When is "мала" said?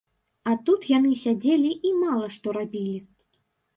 2.01-2.27